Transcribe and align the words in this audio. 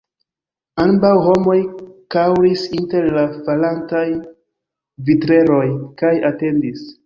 Ambaŭ 0.83 1.11
homoj 1.27 1.57
kaŭris 2.15 2.65
inter 2.79 3.07
la 3.19 3.27
falantaj 3.35 4.03
vitreroj 5.11 5.63
kaj 6.05 6.19
atendis. 6.35 6.87